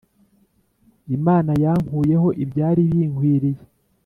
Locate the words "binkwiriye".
2.89-3.61